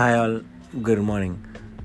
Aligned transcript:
Hi 0.00 0.18
all 0.18 0.42
good 0.82 1.00
morning 1.00 1.34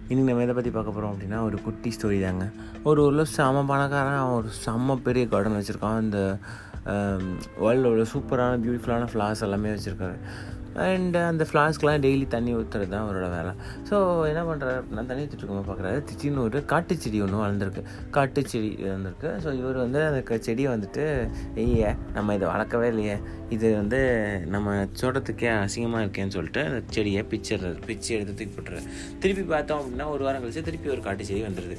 இன்றைக்கி 0.10 0.24
நம்ம 0.24 0.42
எதை 0.42 0.54
பற்றி 0.56 0.70
பார்க்க 0.70 0.92
போகிறோம் 0.92 1.16
அப்படின்னா 1.16 1.44
ஒரு 1.44 1.62
குட்டி 1.62 1.94
ஸ்டோரி 1.96 2.24
தாங்க. 2.24 2.50
ஒரு 2.84 3.04
ஊரில் 3.04 3.32
செம்ம 3.38 3.66
பணக்காரன் 3.66 4.20
அவன் 4.20 4.36
ஒரு 4.36 4.48
செம்ம 4.66 4.96
பெரிய 4.96 5.28
கார்டன் 5.28 5.54
வச்சுருக்கான். 5.54 5.96
அந்த 5.96 6.38
வேர்ல்டோட 7.64 8.04
சூப்பரான 8.14 8.60
பியூட்டிஃபுல்லான 8.64 9.08
ஃப்ளார்ஸ் 9.14 9.46
எல்லாமே 9.48 9.74
வச்சுருக்காரு. 9.76 10.18
அண்ட் 10.84 11.16
uh, 11.16 11.26
அந்த 11.32 11.44
ஃப்ளாஸ்க்கெலாம் 11.50 12.02
டெய்லி 12.06 12.26
தண்ணி 12.34 12.52
ஊற்றுறது 12.60 12.90
தான் 12.94 13.04
அவரோட 13.06 13.28
வேலை. 13.36 13.52
ஸோ 13.90 13.96
என்ன 14.32 14.42
பண்ணுறாரு 14.50 14.78
அப்படின்னா 14.80 15.04
தண்ணி 15.10 15.24
ஊற்றிட்டு 15.26 15.60
பார்க்குறாரு. 15.70 16.00
திடீர்னு 16.10 16.42
ஒரு 16.48 16.60
காட்டு 16.72 16.96
செடி 17.04 17.20
ஒன்று 17.26 17.42
வளர்ந்துருக்கு. 17.44 17.84
காட்டு 18.18 18.42
செடி 18.54 18.70
வந்திருக்கு 18.96 19.30
ஸோ 19.44 19.52
இவர் 19.60 19.78
வந்து 19.84 20.02
அந்த 20.08 20.40
செடியை 20.48 20.70
வந்துட்டு 20.74 21.06
ஐயே 21.66 21.92
நம்ம 22.18 22.36
இதை 22.40 22.50
வளர்க்கவே 22.54 22.90
இல்லையே. 22.94 23.16
இது 23.58 23.70
வந்து 23.82 24.02
நம்ம 24.56 24.76
தோட்டத்துக்கே 25.02 25.50
அசிங்கமாக 25.62 26.04
இருக்கேன்னு 26.06 26.36
சொல்லிட்டு 26.38 26.64
அந்த 26.72 26.82
செடியை 26.98 27.24
பிச்சிடுறது 27.34 27.80
பிச்சு 27.88 28.12
எடுத்து 28.18 28.36
தூக்கி 28.42 28.56
போட்டுறாரு. 28.58 28.86
திருப்பி 29.24 29.46
பார்த்தோம் 29.54 29.82
அப்படின்னா 29.82 30.08
ஒரு 30.16 30.24
வாரம் 30.28 30.44
கழிச்சு 30.46 30.68
திருப்பி 30.70 30.94
ஒரு 30.98 31.04
காட்டு 31.08 31.30
செடி 31.32 31.42
வந்துடுது 31.50 31.78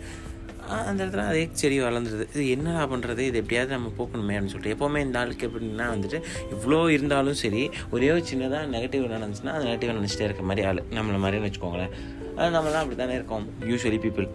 அந்த 0.68 1.04
இடத்துல 1.04 1.24
அதே 1.26 1.48
செடி 1.52 1.80
வளர்ந்துருது. 1.80 2.24
இது 2.32 2.48
என்னடா 2.48 2.88
பண்ணுறது 2.88 3.18
இது 3.18 3.38
எப்படியாவது 3.38 3.72
நம்ம 3.72 3.92
போக்கணுமே 3.98 4.34
அப்படின்னு 4.36 4.52
சொல்லிட்டு 4.54 4.74
எப்போவுமே 4.74 4.98
இந்த 4.98 5.18
ஆளுக்கு 5.18 5.48
எப்படின்னா 5.48 5.86
வந்துட்டு 5.94 6.22
இவ்வளோ 6.54 6.88
இருந்தாலும் 6.88 7.34
சரி 7.34 7.70
ஒரே 7.90 8.10
ஒரு 8.10 8.24
சின்னதாக 8.32 8.64
நெகட்டிவ் 8.74 9.04
நடந்துச்சுன்னா 9.14 9.54
அது 9.56 9.64
நெகட்டிவ் 9.64 9.98
நினச்சிட்டே 10.00 10.20
இருக்க 10.20 10.42
மாதிரி 10.42 10.66
ஆள். 10.66 10.82
நம்மளை 10.90 11.20
மாதிரின்னு 11.24 11.48
வச்சுக்கோங்களேன். 11.48 11.92
அது 12.36 12.58
நம்மளாம் 12.58 12.82
அப்படி 12.84 12.96
தானே 12.96 13.14
இருக்கோம் 13.14 13.48
யூஸ்வலி 13.60 14.00
பீப்புள் 14.06 14.28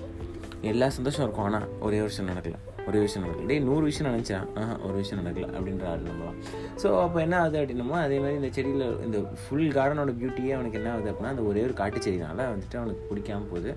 எல்லா 0.62 0.90
சந்தோஷம் 0.90 1.24
இருக்கும் 1.24 1.46
ஆனால் 1.46 1.68
ஒரே 1.80 2.00
ஒரு 2.00 2.10
சின்ன 2.10 2.32
நடக்கலாம் 2.32 2.71
ஒரே 2.88 3.00
விஷயம் 3.06 3.24
நடக்கல. 3.26 3.48
டேய் 3.50 3.66
நூறு 3.70 3.84
விஷயம் 3.90 4.08
நினச்சேன். 4.10 4.46
ஆஹா 4.60 4.74
ஒரு 4.86 4.96
விஷயம் 5.02 5.20
நடக்கல 5.22 5.48
அப்படின்ற 5.58 5.86
ஆள் 5.92 6.06
நம்மளாம் 6.08 6.38
ஸோ 6.82 6.88
அப்போ 7.04 7.18
என்ன 7.26 7.36
ஆகுது 7.42 7.58
அப்படின்னமோ 7.62 7.96
அதே 8.06 8.18
மாதிரி 8.24 8.38
இந்த 8.40 8.50
செடியில் 8.58 8.86
இந்த 9.06 9.18
ஃபுல் 9.42 9.70
கார்டனோட 9.78 10.12
பியூட்டியே 10.20 10.54
அவனுக்கு 10.58 10.80
என்ன 10.80 10.90
ஆகுது 10.94 11.10
அப்படின்னா 11.12 11.34
அந்த 11.34 11.44
ஒரே 11.50 11.64
ஒரு 11.68 11.76
காட்டு 11.82 12.00
செடினால 12.06 12.48
வந்துட்டு 12.54 12.80
அவனுக்கு 12.82 13.04
பிடிக்காம 13.12 13.48
போகுது. 13.52 13.72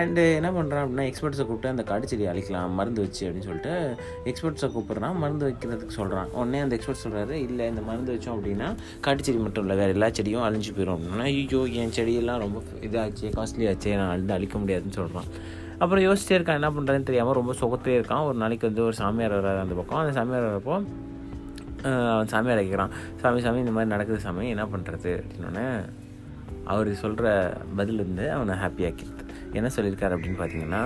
அண்டு 0.00 0.22
என்ன 0.38 0.50
பண்ணுறான் 0.58 0.84
அப்படின்னா 0.84 1.06
எக்ஸ்பர்ட்ஸை 1.10 1.46
கூப்பிட்டு 1.48 1.72
அந்த 1.74 1.84
காட்டு 1.90 2.10
செடியை 2.12 2.28
அழிக்கலாம் 2.32 2.76
மருந்து 2.80 3.02
வச்சு 3.06 3.24
அப்படின்னு 3.26 3.48
சொல்லிட்டு 3.50 3.74
எக்ஸ்பர்ட்ஸை 4.32 4.70
கூப்பிட்றான். 4.76 5.18
மருந்து 5.24 5.46
வைக்கிறதுக்கு 5.48 5.98
சொல்கிறான் 6.00 6.30
உடனே 6.38 6.60
அந்த 6.66 6.76
எக்ஸ்பர்ட் 6.78 7.04
சொல்கிறாரு 7.04 7.36
இல்லை 7.48 7.66
இந்த 7.74 7.84
மருந்து 7.90 8.14
வச்சோம் 8.16 8.36
அப்படின்னா 8.36 8.70
காட்டு 9.06 9.26
செடி 9.28 9.42
மட்டும் 9.46 9.66
இல்லை 9.66 9.78
வேறு 9.82 9.96
எல்லா 9.96 10.10
செடியும் 10.18 10.46
அழிஞ்சு 10.48 10.72
போயிடும் 10.78 10.96
அப்படின்னா 10.96 11.28
ஐயோ 11.32 11.62
என் 11.82 11.94
செடியெல்லாம் 11.98 12.42
ரொம்ப 12.44 12.58
இதாச்சு 12.88 13.28
காஸ்ட்லி 13.38 13.66
ஆச்சு 13.72 13.98
நான் 14.00 14.12
அழிந்து 14.14 14.36
அழிக்க 14.38 14.56
முடியாதுன்னு 14.64 14.98
சொல்கிறான் 15.00 15.30
அப்புறம் 15.78 16.04
யோசிச்சே 16.06 16.36
இருக்கான் 16.38 16.60
என்ன 16.60 16.70
பண்ணுறதுன்னு 16.70 17.08
தெரியாமல் 17.10 17.38
ரொம்ப 17.40 17.54
சொகத்தே 17.62 17.94
இருக்கான். 17.98 18.24
ஒரு 18.28 18.36
நாளைக்கு 18.42 18.68
வந்து 18.68 18.84
ஒரு 18.84 18.96
சாமியார் 19.02 19.36
வர்றாரு 19.38 19.60
அந்த 19.64 19.74
பக்கம். 19.74 20.00
அந்த 20.02 20.12
சாமியார் 20.12 20.48
வரப்போ 20.50 20.76
அவன் 22.12 22.30
சாமியார் 22.32 22.60
கேட்குறான் 22.60 22.92
சாமி 23.22 23.40
சாமி 23.40 23.58
இந்த 23.58 23.72
மாதிரி 23.72 23.90
நடக்குது 23.90 24.20
சாமி 24.20 24.44
என்ன 24.48 24.64
பண்ணுறது 24.64 25.12
அப்படின்னோடனே 25.22 25.66
அவர் 26.72 26.90
சொல்கிற 26.94 27.26
பதில் 27.76 27.98
இருந்து 27.98 28.26
அவனை 28.32 28.54
ஹாப்பியாக்கிடுது 28.62 29.24
என்ன 29.58 29.70
சொல்லியிருக்காரு 29.76 30.16
அப்படின்னு 30.16 30.38
பார்த்தீங்கன்னா 30.40 30.82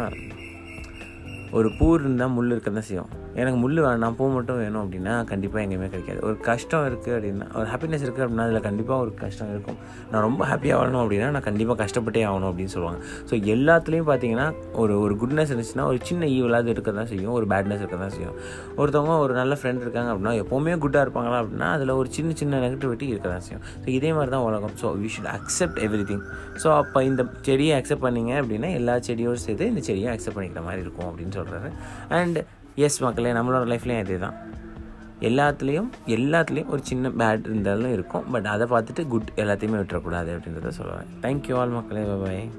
ஒரு 1.50 1.68
பூ 1.78 1.86
இருந்தால் 1.94 2.34
முள் 2.36 2.50
இருக்க 2.50 2.70
தான் 2.70 2.88
செய்யும். 2.88 3.12
எனக்கு 3.40 3.58
முள் 3.62 3.78
வேணாம் 3.86 4.16
பூ 4.18 4.24
மட்டும் 4.36 4.58
வேணும் 4.62 4.80
அப்படின்னா 4.82 5.14
கண்டிப்பாக 5.30 5.60
எங்கேயுமே 5.64 5.88
கிடைக்காது. 5.94 6.20
ஒரு 6.28 6.36
கஷ்டம் 6.48 6.84
இருக்குது 6.88 7.14
அப்படின்னா 7.16 7.46
ஒரு 7.58 7.66
ஹாப்பினஸ் 7.72 8.04
இருக்குது 8.06 8.24
அப்படின்னா 8.24 8.46
அதில் 8.48 8.64
கண்டிப்பாக 8.68 9.04
ஒரு 9.04 9.12
கஷ்டம் 9.22 9.50
இருக்கும். 9.54 9.78
நான் 10.10 10.24
ரொம்ப 10.28 10.42
ஹாப்பியாக 10.50 10.78
ஆகணும் 10.80 11.02
அப்படின்னா 11.02 11.28
நான் 11.36 11.46
கண்டிப்பாக 11.48 11.78
கஷ்டப்பட்டே 11.82 12.22
ஆகணும் 12.30 12.48
அப்படின்னு 12.50 12.74
சொல்லுவாங்க. 12.76 13.00
ஸோ 13.30 13.34
எல்லாத்துலேயும் 13.54 14.08
பார்த்தீங்கன்னா 14.10 14.46
ஒரு 14.82 14.96
ஒரு 15.04 15.16
குட்னஸ் 15.22 15.52
இருந்துச்சுன்னா 15.52 15.86
ஒரு 15.92 16.00
சின்ன 16.10 16.26
ஈவலாவது 16.36 16.72
இருக்க 16.74 16.92
தான் 17.00 17.10
செய்யும். 17.12 17.34
ஒரு 17.38 17.48
பேட்னஸ் 17.54 17.82
இருக்க 17.84 17.98
தான் 18.04 18.14
செய்யும். 18.16 18.36
ஒருத்தவங்க 18.80 19.16
ஒரு 19.26 19.34
நல்ல 19.40 19.54
ஃப்ரெண்ட் 19.60 19.84
இருக்காங்க 19.86 20.10
அப்படின்னா 20.14 20.34
எப்போவுமே 20.42 20.76
குட்டாக 20.84 21.04
இருப்பாங்களா 21.08 21.40
அப்படின்னா 21.42 21.70
அதில் 21.76 21.96
ஒரு 22.00 22.10
சின்ன 22.18 22.36
சின்ன 22.42 22.60
நெகட்டிவிட்டி 22.66 23.08
இருக்க 23.14 23.28
தான் 23.34 23.46
செய்யும். 23.48 23.64
ஸோ 23.84 23.88
இதே 23.98 24.12
மாதிரி 24.18 24.32
தான் 24.36 24.46
உலகம். 24.50 24.76
So 24.82 24.94
we 25.02 25.10
should 25.16 25.32
accept 25.38 25.80
everything 26.12 26.24
so 26.62 26.68
அப்போ 26.80 26.98
இந்த 27.10 27.22
செடியை 27.48 27.74
அக்செப்ட் 27.80 28.06
பண்ணீங்க 28.06 28.34
அப்படின்னா 28.42 28.70
எல்லா 28.80 28.94
செடியோடு 29.08 29.40
சேர்த்து 29.46 29.72
இந்த 29.72 29.82
செடியை 29.88 30.10
அக்செப்ட் 30.14 30.38
பண்ணிக்கிற 30.38 30.62
மாதிரி 30.68 30.82
இருக்கும் 30.86 31.08
அப்படின்னு 31.10 31.34
சொல்கிறாரு 31.40 31.70
அண்ட் 32.20 32.38
எஸ் 32.74 33.02
மக்களே 33.02 33.32
நம்மளோட 33.32 33.70
லைஃப்லேயும் 33.72 33.98
அதே 33.98 34.18
தான் 34.18 34.46
எல்லாத்துலேயும் 35.20 35.88
எல்லாத்துலேயும் 36.06 36.66
ஒரு 36.66 36.80
சின்ன 36.84 37.08
பேட் 37.08 37.40
இருந்தாலும் 37.40 37.92
இருக்கும். 37.92 38.30
பட் 38.30 38.46
அதை 38.46 38.66
பார்த்துட்டு 38.70 39.08
குட் 39.08 39.28
எல்லாத்தையுமே 39.36 39.78
விட்டுறக்கூடாது 39.80 40.30
அப்படின்றத 40.36 40.72
சொல்லுவேன். 40.78 41.06
தேங்க்யூ 41.22 41.54
ஆல் 41.54 41.68
மக்களே. 41.68 42.04
பாய் 42.24 42.50